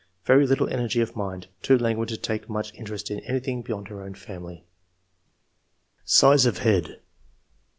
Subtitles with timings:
[0.25, 3.87] Very little energy of mind; too languid to take much in terest in anything beyond
[3.89, 4.65] her own family."
[6.05, 6.99] SIZE OF HEAD.